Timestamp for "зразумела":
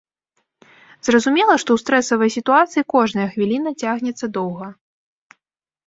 1.07-1.53